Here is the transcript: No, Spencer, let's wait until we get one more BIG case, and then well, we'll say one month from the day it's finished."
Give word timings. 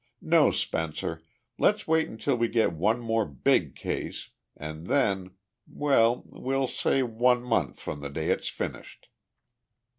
No, 0.19 0.49
Spencer, 0.49 1.21
let's 1.59 1.87
wait 1.87 2.09
until 2.09 2.35
we 2.35 2.47
get 2.47 2.71
one 2.73 3.01
more 3.01 3.23
BIG 3.23 3.75
case, 3.75 4.31
and 4.57 4.87
then 4.87 5.35
well, 5.67 6.23
we'll 6.25 6.65
say 6.65 7.03
one 7.03 7.43
month 7.43 7.79
from 7.79 8.01
the 8.01 8.09
day 8.09 8.31
it's 8.31 8.47
finished." 8.49 9.09